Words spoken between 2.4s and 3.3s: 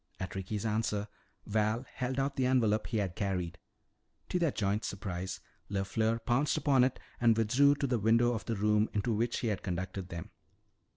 envelope he had